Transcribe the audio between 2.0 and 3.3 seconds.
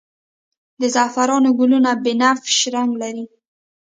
بنفش رنګ لري